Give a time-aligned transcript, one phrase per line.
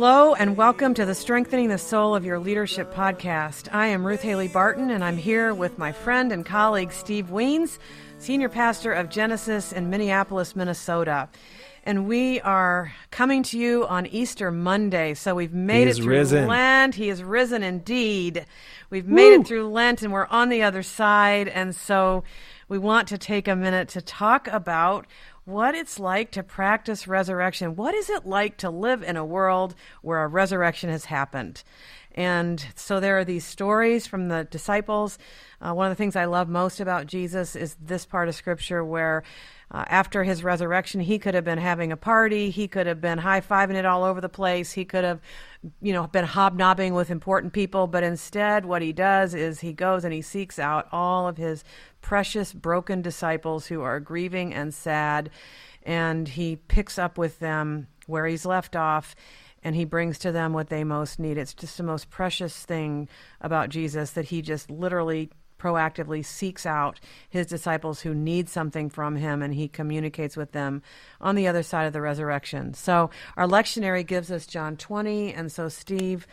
[0.00, 3.68] Hello, and welcome to the Strengthening the Soul of Your Leadership podcast.
[3.74, 7.80] I am Ruth Haley Barton, and I'm here with my friend and colleague Steve Wiens,
[8.20, 11.28] Senior Pastor of Genesis in Minneapolis, Minnesota.
[11.82, 15.14] And we are coming to you on Easter Monday.
[15.14, 16.46] So we've made it through risen.
[16.46, 16.94] Lent.
[16.94, 18.46] He is risen indeed.
[18.90, 21.48] We've made it through Lent and we're on the other side.
[21.48, 22.22] And so
[22.68, 25.06] we want to take a minute to talk about
[25.48, 27.74] what it's like to practice resurrection.
[27.74, 31.62] What is it like to live in a world where a resurrection has happened?
[32.14, 35.18] And so there are these stories from the disciples.
[35.62, 38.84] Uh, one of the things I love most about Jesus is this part of Scripture
[38.84, 39.22] where
[39.70, 42.50] uh, after his resurrection, he could have been having a party.
[42.50, 44.72] He could have been high fiving it all over the place.
[44.72, 45.20] He could have,
[45.80, 47.86] you know, been hobnobbing with important people.
[47.86, 51.64] But instead, what he does is he goes and he seeks out all of his
[52.00, 55.30] precious, broken disciples who are grieving and sad.
[55.82, 59.14] And he picks up with them where he's left off
[59.62, 61.36] and he brings to them what they most need.
[61.36, 63.08] It's just the most precious thing
[63.40, 69.16] about Jesus that he just literally proactively seeks out his disciples who need something from
[69.16, 70.82] him and he communicates with them
[71.20, 72.74] on the other side of the resurrection.
[72.74, 76.26] So our lectionary gives us John 20 and so Steve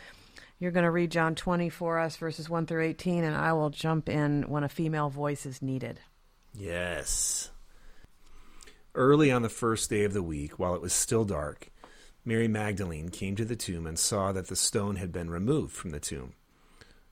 [0.58, 3.70] you're going to read John 20 for us verses 1 through 18 and I will
[3.70, 6.00] jump in when a female voice is needed.
[6.54, 7.50] Yes.
[8.94, 11.68] Early on the first day of the week, while it was still dark,
[12.24, 15.90] Mary Magdalene came to the tomb and saw that the stone had been removed from
[15.90, 16.32] the tomb.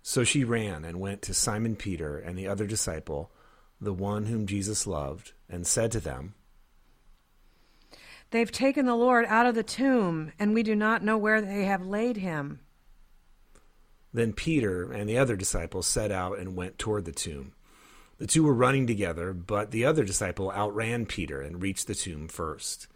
[0.07, 3.33] So she ran and went to Simon Peter and the other disciple,
[3.81, 6.35] the one whom Jesus loved, and said to them,
[8.31, 11.65] They've taken the Lord out of the tomb and we do not know where they
[11.65, 12.61] have laid him.
[14.13, 17.53] Then Peter and the other disciple set out and went toward the tomb.
[18.19, 22.29] The two were running together, but the other disciple outran Peter and reached the tomb
[22.29, 22.89] first.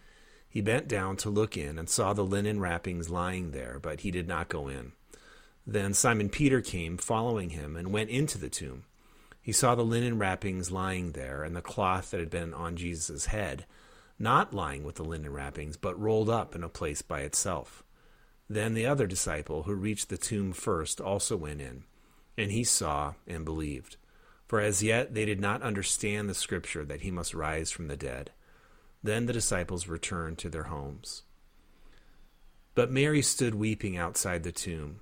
[0.47, 4.11] He bent down to look in and saw the linen wrappings lying there, but he
[4.11, 4.91] did not go in.
[5.71, 8.85] Then Simon Peter came, following him, and went into the tomb.
[9.39, 13.27] He saw the linen wrappings lying there, and the cloth that had been on Jesus'
[13.27, 13.67] head,
[14.17, 17.83] not lying with the linen wrappings, but rolled up in a place by itself.
[18.49, 21.83] Then the other disciple, who reached the tomb first, also went in,
[22.35, 23.97] and he saw and believed.
[24.47, 27.95] For as yet they did not understand the scripture that he must rise from the
[27.95, 28.31] dead.
[29.03, 31.21] Then the disciples returned to their homes.
[32.73, 35.01] But Mary stood weeping outside the tomb.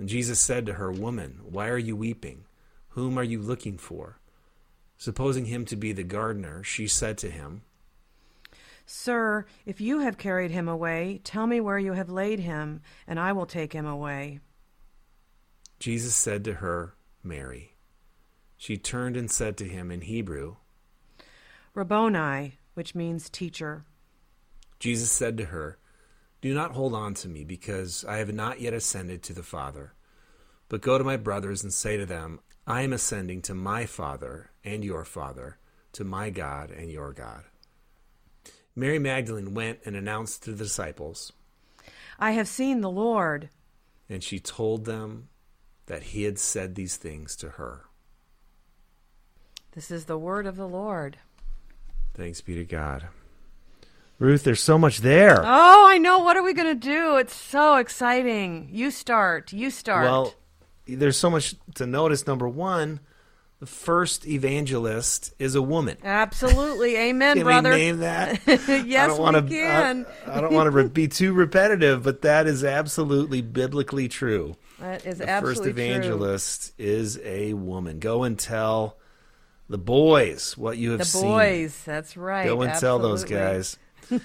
[0.00, 2.46] And Jesus said to her, Woman, why are you weeping?
[2.88, 4.18] Whom are you looking for?
[4.96, 7.60] Supposing him to be the gardener, she said to him,
[8.86, 13.20] Sir, if you have carried him away, tell me where you have laid him, and
[13.20, 14.40] I will take him away.
[15.78, 17.76] Jesus said to her, Mary.
[18.56, 20.56] She turned and said to him in Hebrew,
[21.74, 23.84] Rabboni, which means teacher.
[24.78, 25.76] Jesus said to her,
[26.40, 29.92] Do not hold on to me, because I have not yet ascended to the Father.
[30.68, 34.50] But go to my brothers and say to them, I am ascending to my Father
[34.64, 35.58] and your Father,
[35.92, 37.42] to my God and your God.
[38.76, 41.32] Mary Magdalene went and announced to the disciples,
[42.18, 43.50] I have seen the Lord.
[44.08, 45.28] and she told them
[45.86, 47.84] that he had said these things to her.
[49.72, 51.18] This is the word of the Lord.
[52.14, 53.08] Thanks be to God.
[54.20, 55.40] Ruth, there's so much there.
[55.42, 56.18] Oh, I know.
[56.18, 57.16] What are we going to do?
[57.16, 58.68] It's so exciting.
[58.70, 59.50] You start.
[59.52, 60.04] You start.
[60.04, 60.34] Well,
[60.86, 62.26] there's so much to notice.
[62.26, 63.00] Number one,
[63.60, 65.96] the first evangelist is a woman.
[66.04, 66.96] Absolutely.
[67.08, 67.70] Amen, Can brother.
[67.70, 68.40] we name that?
[68.46, 70.06] yes, I don't we wanna, can.
[70.26, 74.54] I, I don't want to be too repetitive, but that is absolutely biblically true.
[74.80, 75.24] that is absolutely.
[75.24, 78.00] The absolutely first evangelist is a woman.
[78.00, 78.98] Go and tell
[79.70, 80.90] the boys what you true.
[80.90, 81.22] have The seen.
[81.22, 81.82] The boys.
[81.84, 82.44] That's right.
[82.46, 83.78] Go and tell those guys.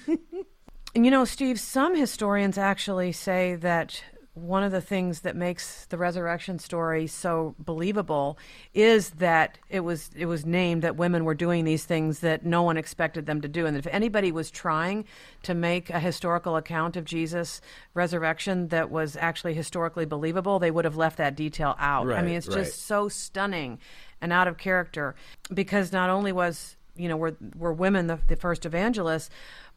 [0.96, 4.02] And you know, Steve, some historians actually say that
[4.34, 8.38] one of the things that makes the resurrection story so believable
[8.74, 12.62] is that it was it was named that women were doing these things that no
[12.62, 15.06] one expected them to do and if anybody was trying
[15.42, 17.62] to make a historical account of Jesus
[17.94, 22.36] resurrection that was actually historically believable they would have left that detail out i mean
[22.36, 22.58] it's right.
[22.58, 23.80] just so stunning
[24.20, 25.16] and out of character
[25.54, 29.30] because not only was you know were were women the, the first evangelists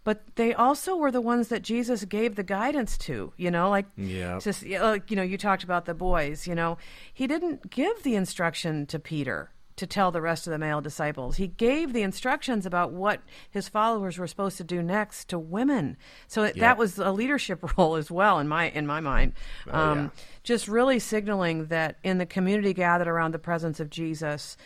[0.05, 3.87] but they also were the ones that Jesus gave the guidance to, you know, like
[3.97, 4.39] Yeah.
[4.41, 6.79] just like you know, you talked about the boys, you know.
[7.13, 11.37] He didn't give the instruction to Peter to tell the rest of the male disciples.
[11.37, 15.97] He gave the instructions about what his followers were supposed to do next to women.
[16.27, 16.63] So it, Yeah.
[16.63, 19.35] that was a leadership role as well in my in my mind.
[19.71, 20.09] Oh, um, yeah.
[20.43, 24.57] Just really signaling that in the community gathered around the presence of Jesus,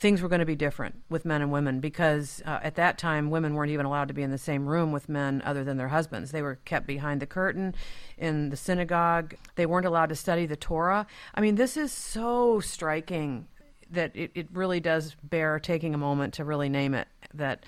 [0.00, 3.28] things were going to be different with men and women because uh, at that time
[3.28, 5.88] women weren't even allowed to be in the same room with men other than their
[5.88, 6.32] husbands.
[6.32, 7.74] They were kept behind the curtain
[8.16, 9.34] in the synagogue.
[9.56, 11.06] They weren't allowed to study the Torah.
[11.34, 13.46] I mean, this is so striking
[13.90, 17.64] that it, it really does bear taking a moment to really name it that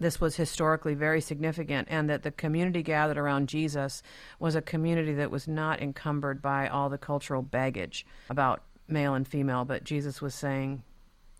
[0.00, 4.02] this was historically very significant and that the community gathered around Jesus
[4.38, 9.28] was a community that was not encumbered by all the cultural baggage about male and
[9.28, 10.82] female, but Jesus was saying,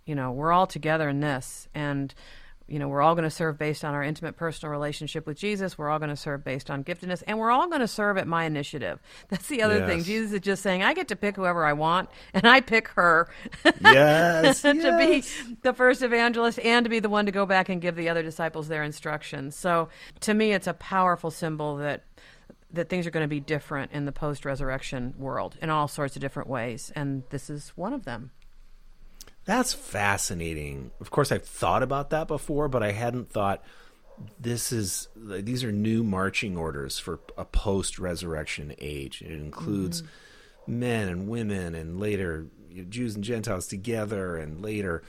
[0.08, 2.14] you know, we're all together in this and
[2.68, 5.78] you know, we're all going to serve based on our intimate personal relationship with Jesus.
[5.78, 8.28] We're all going to serve based on giftedness, and we're all going to serve at
[8.28, 9.00] my initiative.
[9.30, 10.04] That's the other thing.
[10.04, 13.28] Jesus is just saying, I get to pick whoever I want, and I pick her
[13.80, 14.60] Yes.
[14.62, 15.24] to yes.
[15.34, 18.10] be the first evangelist and to be the one to go back and give the
[18.10, 19.56] other disciples their instructions.
[19.56, 19.88] So
[20.20, 22.04] to me, it's a powerful symbol that
[22.70, 26.20] that things are going to be different in the post-resurrection world in all sorts of
[26.20, 28.30] different ways, and this is one of them.
[29.48, 30.90] That's fascinating.
[31.00, 33.64] Of course, I've thought about that before, but I hadn't thought
[34.38, 39.22] this is these are new marching orders for a post-resurrection age.
[39.22, 40.78] It includes mm-hmm.
[40.80, 42.48] men and women, and later
[42.90, 45.02] Jews and Gentiles together, and later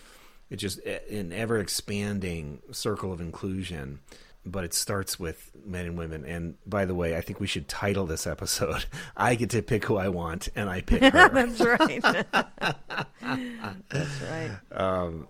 [0.50, 4.00] it just an ever expanding circle of inclusion.
[4.46, 6.26] But it starts with men and women.
[6.26, 8.86] And by the way, I think we should title this episode
[9.18, 12.02] "I Get to Pick Who I Want and I Pick Her." That's right.
[13.90, 14.52] That's right.
[14.72, 15.28] Um,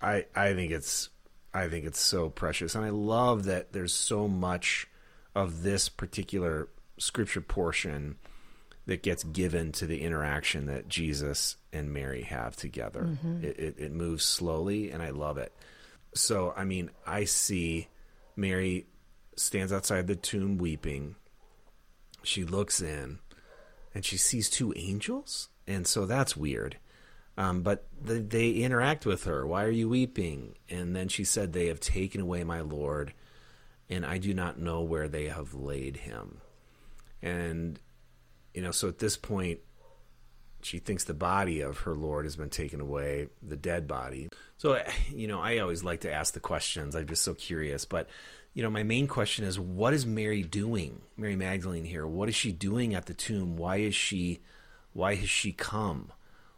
[0.00, 1.08] I I think it's
[1.52, 4.86] I think it's so precious, and I love that there's so much
[5.34, 6.68] of this particular
[6.98, 8.16] scripture portion
[8.86, 13.02] that gets given to the interaction that Jesus and Mary have together.
[13.02, 13.44] Mm-hmm.
[13.44, 15.52] It, it it moves slowly, and I love it.
[16.14, 17.88] So I mean, I see
[18.40, 18.86] Mary
[19.36, 21.16] stands outside the tomb weeping.
[22.22, 23.18] She looks in,
[23.94, 26.78] and she sees two angels, and so that's weird.
[27.36, 29.46] Um, but th- they interact with her.
[29.46, 30.56] Why are you weeping?
[30.68, 33.14] And then she said, They have taken away my Lord,
[33.88, 36.40] and I do not know where they have laid him.
[37.22, 37.78] And,
[38.52, 39.60] you know, so at this point,
[40.62, 44.28] she thinks the body of her Lord has been taken away, the dead body.
[44.56, 44.82] So,
[45.14, 46.94] you know, I always like to ask the questions.
[46.94, 47.84] I'm just so curious.
[47.84, 48.08] But,
[48.54, 51.00] you know, my main question is what is Mary doing?
[51.16, 52.06] Mary Magdalene here.
[52.06, 53.56] What is she doing at the tomb?
[53.56, 54.40] Why is she,
[54.92, 56.12] why has she come?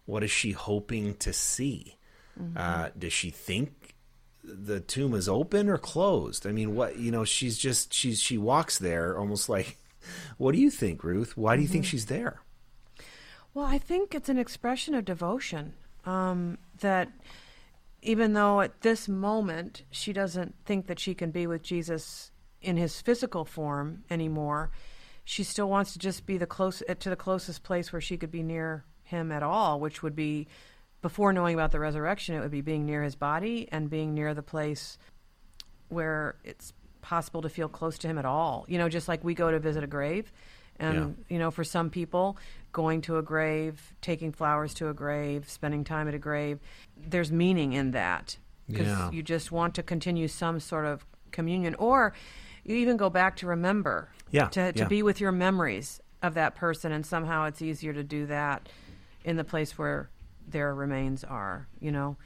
[0.04, 1.96] What is she hoping to see?
[2.56, 3.94] Uh, does she think
[4.42, 6.46] the tomb is open or closed?
[6.46, 9.76] I mean, what, you know, she's just, she's, she walks there almost like,
[10.38, 11.36] what do you think, Ruth?
[11.36, 12.41] Why do you think she's there?
[13.54, 15.74] Well, I think it's an expression of devotion.
[16.04, 17.08] Um, that
[18.02, 22.76] even though at this moment she doesn't think that she can be with Jesus in
[22.76, 24.70] his physical form anymore,
[25.24, 28.32] she still wants to just be the close to the closest place where she could
[28.32, 30.48] be near him at all, which would be
[31.02, 34.34] before knowing about the resurrection, it would be being near his body and being near
[34.34, 34.98] the place
[35.88, 36.72] where it's
[37.02, 38.64] possible to feel close to him at all.
[38.68, 40.32] You know, just like we go to visit a grave.
[40.78, 42.36] And, you know, for some people,
[42.72, 46.58] going to a grave, taking flowers to a grave, spending time at a grave,
[46.96, 48.36] there's meaning in that.
[48.66, 49.10] Because Yeah.
[49.10, 51.74] you just want to continue some sort of communion.
[51.76, 52.14] Or
[52.64, 54.88] you even go back to remember, Yeah, to, to yeah.
[54.88, 56.90] be with your memories of that person.
[56.92, 58.68] And somehow it's easier to do that
[59.24, 60.08] in the place where
[60.48, 62.16] their remains are, you know?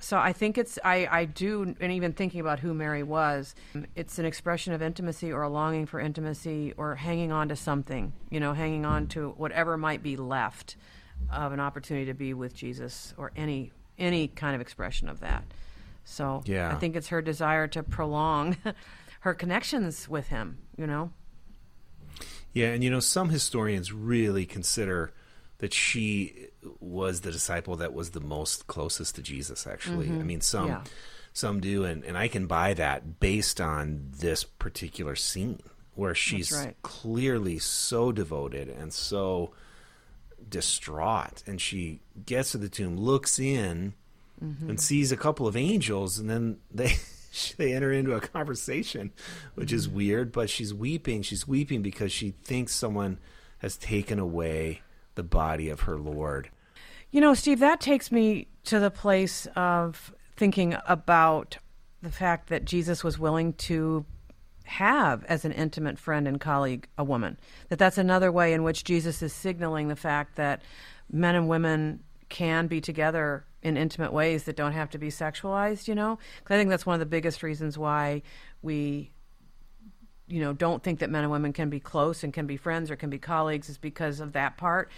[0.00, 3.54] So I think it's I, I do and even thinking about who Mary was,
[3.94, 8.12] it's an expression of intimacy or a longing for intimacy or hanging on to something,
[8.30, 10.76] you know, hanging on to whatever might be left
[11.30, 15.44] of an opportunity to be with Jesus or any any kind of expression of that.
[16.04, 16.72] So Yeah.
[16.72, 18.56] I think it's her desire to prolong
[19.20, 21.12] her connections with him, you know.
[22.52, 25.12] Yeah, and you know, some historians really consider
[25.60, 26.48] that she
[26.80, 29.66] was the disciple that was the most closest to Jesus.
[29.66, 30.20] Actually, mm-hmm.
[30.20, 30.84] I mean, some Yeah.
[31.32, 35.60] some do, and and I can buy that based on this particular scene
[35.94, 36.76] where she's right.
[36.82, 39.52] clearly so devoted and so
[40.48, 43.92] distraught, and she gets to the tomb, looks in,
[44.42, 44.70] mm-hmm.
[44.70, 46.94] and sees a couple of angels, and then they.
[47.58, 49.12] They enter into a conversation,
[49.54, 49.96] which is mm-hmm.
[49.98, 51.22] weird, but she's weeping.
[51.22, 53.20] She's weeping because she thinks someone
[53.58, 54.82] has taken away
[55.20, 56.48] the body of her Lord.
[57.10, 61.58] You know, Steve, that takes me to the place of thinking about
[62.00, 64.06] the fact that Jesus was willing to
[64.64, 67.36] have as an intimate friend and colleague a woman.
[67.68, 70.62] That that's another way in which Jesus is signaling the fact that
[71.12, 75.86] men and women can be together in intimate ways that don't have to be sexualized,
[75.86, 76.18] you know?
[76.44, 78.22] Cuz I think that's one of the biggest reasons why
[78.62, 79.10] we
[80.30, 82.90] you know don't think that men and women can be close and can be friends
[82.90, 84.90] or can be colleagues is because of that part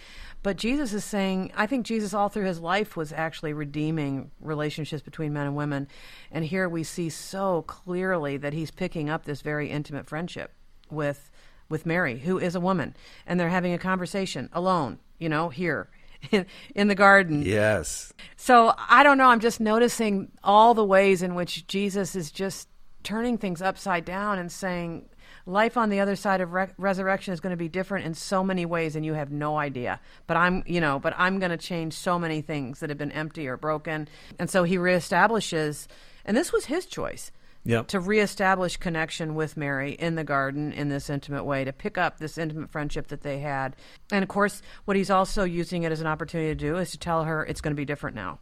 [0.42, 5.02] but jesus is saying i think jesus all through his life was actually redeeming relationships
[5.02, 5.88] between men and women
[6.30, 10.52] and here we see so clearly that he's picking up this very intimate friendship
[10.90, 11.30] with
[11.68, 12.94] with mary who is a woman
[13.26, 15.88] and they're having a conversation alone you know here
[16.30, 18.12] in, in the garden Yes.
[18.36, 19.26] so I don't know.
[19.28, 22.68] I'm just noticing all the ways in which Jesus is just
[23.02, 25.08] turning things upside down and saying
[25.46, 28.44] life on the other side of re- resurrection is going to be different in so
[28.44, 31.56] many ways and you have no idea but i'm you know but i'm going to
[31.56, 34.08] change so many things that have been empty or broken
[34.38, 35.86] and so he reestablishes
[36.24, 37.30] and this was his choice
[37.64, 37.86] Yep.
[37.86, 42.18] to reestablish connection with Mary in the garden in this intimate way, to pick up
[42.18, 43.76] this intimate friendship that they had.
[44.10, 46.98] And of course, what he's also using it as an opportunity to do is to
[46.98, 48.40] tell her it's going to be different now.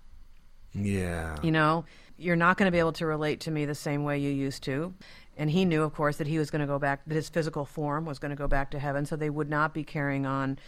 [0.72, 1.36] Yeah.
[1.42, 1.84] You know,
[2.16, 4.62] you're not going to be able to relate to me the same way you used
[4.64, 4.94] to.
[5.40, 7.64] And he knew, of course, that he was going to go back, that his physical
[7.64, 10.58] form was going to go back to heaven, so they would not be carrying on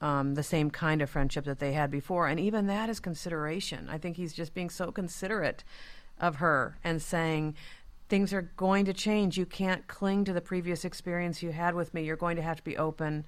[0.00, 2.26] um, the same kind of friendship that they had before.
[2.26, 3.86] And even that is consideration.
[3.90, 5.62] I think he's just being so considerate
[6.18, 7.54] of her and saying,
[8.08, 9.36] things are going to change.
[9.36, 12.04] You can't cling to the previous experience you had with me.
[12.04, 13.26] You're going to have to be open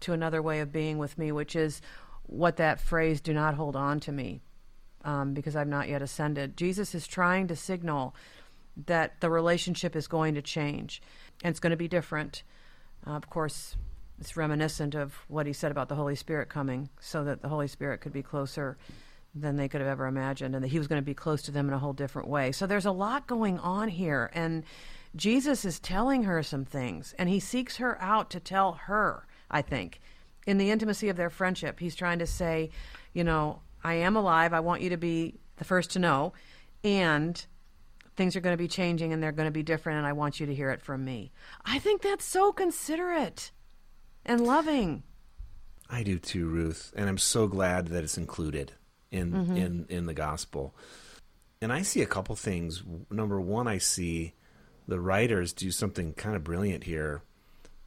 [0.00, 1.82] to another way of being with me, which is
[2.22, 4.40] what that phrase, do not hold on to me
[5.04, 6.56] um, because I've not yet ascended.
[6.56, 8.14] Jesus is trying to signal
[8.86, 11.02] that the relationship is going to change
[11.42, 12.42] and it's going to be different.
[13.06, 13.76] Uh, of course,
[14.20, 17.68] it's reminiscent of what he said about the Holy Spirit coming so that the Holy
[17.68, 18.76] Spirit could be closer
[19.34, 21.50] than they could have ever imagined and that he was going to be close to
[21.50, 22.52] them in a whole different way.
[22.52, 24.64] So there's a lot going on here and
[25.16, 29.62] Jesus is telling her some things and he seeks her out to tell her, I
[29.62, 30.00] think,
[30.46, 31.80] in the intimacy of their friendship.
[31.80, 32.70] He's trying to say,
[33.12, 34.52] you know, I am alive.
[34.52, 36.32] I want you to be the first to know
[36.84, 37.44] and
[38.20, 40.40] things are going to be changing and they're going to be different and I want
[40.40, 41.32] you to hear it from me.
[41.64, 43.50] I think that's so considerate
[44.26, 45.04] and loving.
[45.88, 48.72] I do too, Ruth, and I'm so glad that it's included
[49.10, 49.56] in Mm-hmm.
[49.56, 50.74] in in the gospel.
[51.62, 52.82] And I see a couple things.
[53.10, 54.34] Number one, I see
[54.86, 57.22] the writers do something kind of brilliant here.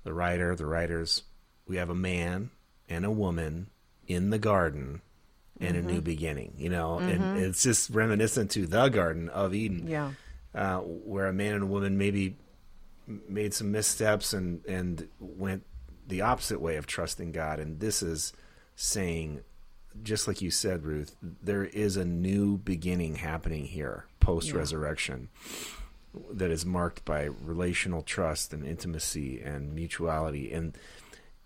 [0.04, 1.22] The writer, the writers,
[1.68, 2.50] we have a man
[2.90, 3.68] and a woman
[4.08, 5.02] in the garden
[5.62, 9.88] and a new beginning, you know, and it's just reminiscent to the Garden of Eden
[9.88, 10.12] Yeah.
[10.56, 12.36] Uh, where a man and a woman maybe
[13.28, 15.64] made some missteps and and went
[16.08, 17.60] the opposite way of trusting God.
[17.60, 18.34] And this is
[18.76, 19.42] saying,
[20.04, 25.30] just like you said, Ruth, there is a new beginning happening here post resurrection
[26.32, 30.78] that is marked by relational trust and intimacy and mutuality and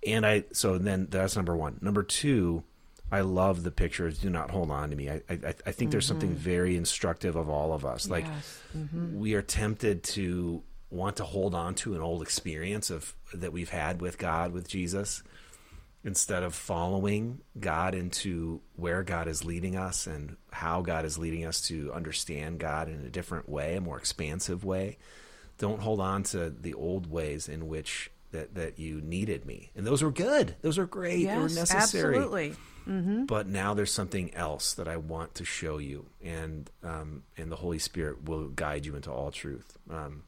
[0.05, 1.79] and I so then that's number one.
[1.81, 2.63] Number two,
[3.11, 4.19] I love the pictures.
[4.19, 5.09] Do not hold on to me.
[5.09, 6.39] I I, I think there's something mm-hmm.
[6.39, 8.09] very instructive of all of us.
[8.09, 8.61] Like Yes.
[8.77, 9.19] Mm-hmm.
[9.19, 13.69] we are tempted to want to hold on to an old experience of that we've
[13.69, 15.23] had with God with Jesus
[16.03, 21.45] instead of following God into where God is leading us and how God is leading
[21.45, 24.97] us to understand God in a different way, a more expansive way.
[25.57, 29.71] Don't hold on to the old ways in which that, that you needed me.
[29.75, 30.55] And those were good.
[30.61, 31.25] Those were great.
[31.25, 32.55] they were Yes, necessary absolutely.
[33.25, 37.55] but now there's something else that I want to show you, and um, and the
[37.57, 39.77] Holy Spirit will guide you into all truth.
[39.89, 40.23] Um,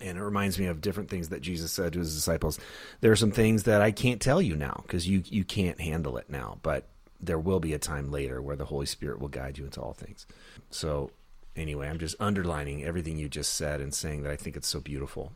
[0.00, 2.58] and it reminds me of different things that Jesus said to his disciples.
[3.00, 6.16] There are some things that I can't tell you now because you you can't handle
[6.18, 6.86] it now, but
[7.20, 9.94] there will be a time later where the Holy Spirit will guide you into all
[9.94, 10.26] things.
[10.70, 11.10] So
[11.56, 14.80] anyway, I'm just underlining everything you just said and saying that I think it's so
[14.80, 15.32] beautiful.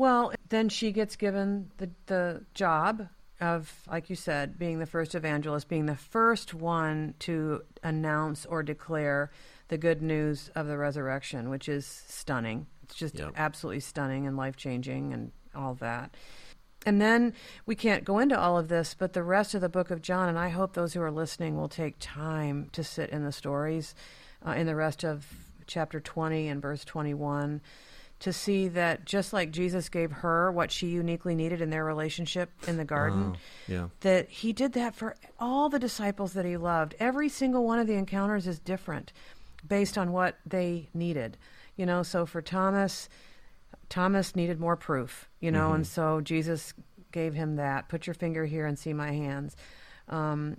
[0.00, 5.14] Well, then she gets given the the job of, like you said, being the first
[5.14, 9.30] evangelist, being the first one to announce or declare
[9.68, 12.66] the good news of the resurrection, which is stunning.
[12.82, 13.34] It's just Yep.
[13.36, 16.14] absolutely stunning and life changing and all that.
[16.86, 17.34] And then
[17.66, 20.30] we can't go into all of this, but the rest of the book of John,
[20.30, 23.94] and I hope those who are listening will take time to sit in the stories
[24.46, 25.26] uh, in the rest of
[25.66, 27.60] chapter 20 and verse 21
[28.20, 32.50] to see that just like Jesus gave her what she uniquely needed in their relationship
[32.68, 33.36] in the garden,
[33.66, 33.88] Yeah.
[34.00, 36.94] that he did that for all the disciples that he loved.
[37.00, 39.12] Every single one of the encounters is different
[39.66, 41.38] based on what they needed.
[41.76, 43.08] You know, so for Thomas,
[43.88, 46.74] Thomas needed more proof, you know, and so Jesus
[47.12, 47.88] gave him that.
[47.88, 49.56] Put your finger here and see my hands.
[50.08, 50.58] Um,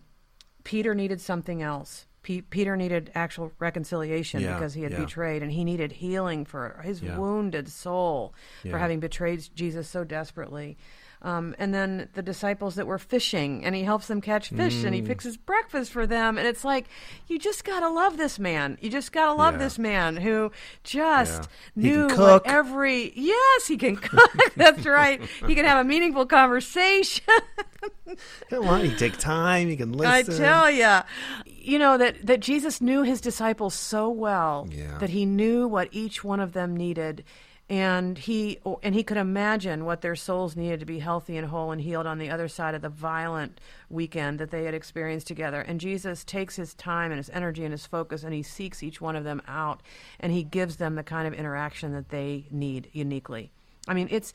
[0.63, 2.07] Peter needed something else.
[2.23, 4.99] P- Peter needed actual reconciliation Yeah, because he had yeah.
[4.99, 7.17] betrayed, and he needed healing for his Yeah.
[7.17, 8.33] wounded soul
[8.69, 10.77] for having betrayed Jesus so desperately.
[11.23, 14.85] Um, and then the disciples that were fishing, and he helps them catch fish, Mm.
[14.85, 16.39] and he fixes breakfast for them.
[16.39, 16.87] And it's like,
[17.27, 18.79] you just gotta love this man.
[18.81, 19.59] You just gotta love Yeah.
[19.59, 20.51] this man who
[20.83, 21.83] just Yeah.
[21.83, 23.13] He knew what every.
[23.15, 24.31] Yes, he can cook.
[24.55, 25.21] That's right.
[25.45, 27.23] He can have a meaningful conversation.
[28.49, 29.69] Come on, you take time.
[29.69, 30.33] You can listen.
[30.33, 30.99] I tell you,
[31.45, 34.97] you know that that Jesus knew his disciples so well Yeah.
[34.97, 37.23] that he knew what each one of them needed,
[37.71, 41.71] and he and he could imagine what their souls needed to be healthy and whole
[41.71, 45.61] and healed on the other side of the violent weekend that they had experienced together.
[45.61, 48.99] And Jesus takes his time and his energy and his focus, and he seeks each
[48.99, 49.81] one of them out,
[50.19, 53.51] and he gives them the kind of interaction that they need uniquely.
[53.87, 54.33] I mean, it's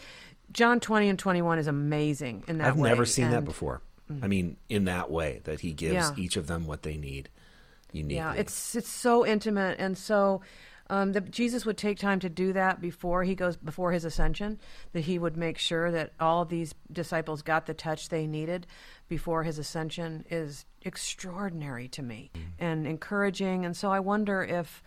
[0.51, 2.89] John twenty and twenty one is amazing in that I've way.
[2.89, 3.83] never seen that and- before.
[4.11, 4.25] Mm.
[4.25, 6.13] I mean, in that way, that he gives Yeah.
[6.17, 7.29] each of them what they need
[7.93, 8.17] uniquely.
[8.17, 10.41] Yeah, it's it's so intimate, and so
[10.89, 14.59] um, that Jesus would take time to do that before he goes before his ascension.
[14.93, 18.67] That he would make sure that all of these disciples got the touch they needed
[19.09, 23.65] before his ascension is extraordinary to me and encouraging.
[23.65, 24.83] And so I wonder if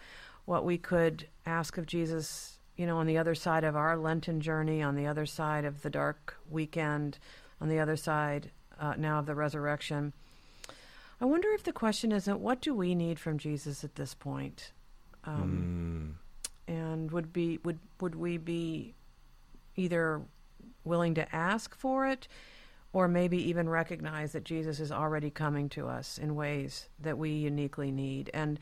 [0.45, 4.41] what we could ask of Jesus, you know, on the other side of our Lenten
[4.41, 7.19] journey, on the other side of the dark weekend,
[7.61, 10.13] on the other side uh, now of the resurrection.
[11.21, 14.71] I wonder if the question isn't what do we need from Jesus at this point,
[15.29, 16.17] um,
[16.67, 18.93] and would be would would we be
[19.75, 20.21] either
[20.83, 22.27] willing to ask for it,
[22.93, 27.31] or maybe even recognize that Jesus is already coming to us in ways that we
[27.31, 28.59] uniquely need, and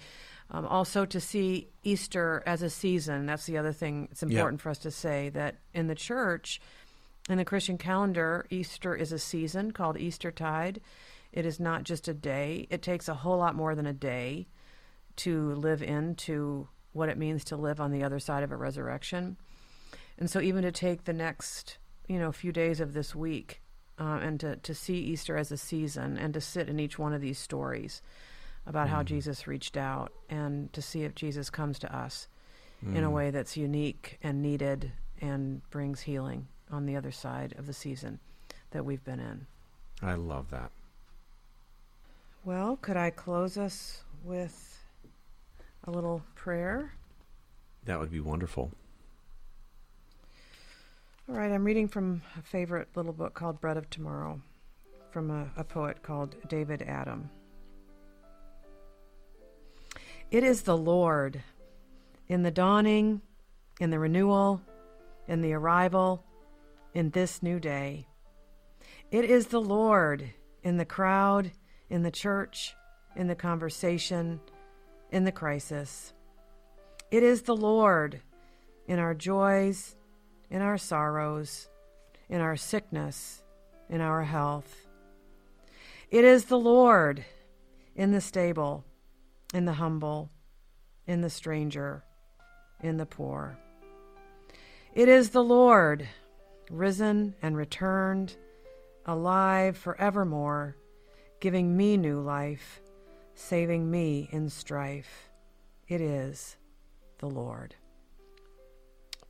[0.52, 3.26] um, also to see Easter as a season.
[3.26, 4.08] That's the other thing.
[4.12, 6.62] It's important for us to say that in the church.
[7.30, 10.80] In the Christian calendar, Easter is a season called Eastertide.
[11.34, 12.68] It is not just a day.
[12.70, 14.48] It takes a whole lot more than a day
[15.18, 19.38] to live into what it means to live on the other side of a resurrection.
[20.18, 21.78] And so, even to take the next,
[22.08, 23.62] you know, few days of this week
[24.00, 27.14] uh, and to, to see Easter as a season and to sit in each one
[27.14, 28.02] of these stories
[28.66, 32.28] about how Jesus reached out and to see if Jesus comes to us
[32.86, 37.66] in a way that's unique and needed and brings healing on the other side of
[37.66, 38.20] the season
[38.72, 39.48] that we've been in.
[40.02, 40.72] I love that.
[42.44, 44.86] Well, could I close us with
[45.88, 46.94] a little prayer?
[47.86, 48.72] That would be wonderful.
[51.30, 54.42] All right, I'm reading from a favorite little book called Bread of Tomorrow
[55.12, 57.30] from a, a poet called David Adam.
[60.30, 61.42] It is the Lord
[62.28, 63.22] in the dawning,
[63.80, 64.62] in the renewal,
[65.28, 66.26] in the arrival,
[66.94, 68.08] in this new day.
[69.10, 70.32] It is the Lord
[70.64, 71.52] in the crowd,
[71.90, 72.76] in the church,
[73.16, 74.42] in the conversation,
[75.12, 76.14] in the crisis.
[77.12, 78.22] It is the Lord
[78.88, 79.96] in our joys,
[80.50, 81.70] in our sorrows,
[82.30, 83.44] in our sickness,
[83.90, 84.88] in our health.
[86.10, 87.26] It is the Lord
[87.96, 88.86] in the stable,
[89.54, 90.30] in the humble,
[91.06, 92.04] in the stranger,
[92.82, 93.58] in the poor.
[94.94, 96.08] It is the Lord,
[96.70, 98.36] risen and returned,
[99.06, 100.76] alive forevermore,
[101.40, 102.82] giving me new life,
[103.38, 105.30] saving me in strife.
[105.88, 106.58] It is
[107.20, 107.76] the Lord.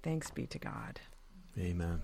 [0.02, 1.00] Thanks be to God.
[1.58, 2.02] Amen.